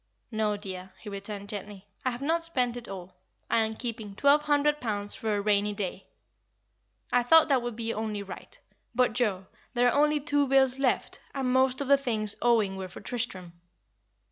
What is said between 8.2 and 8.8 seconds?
right.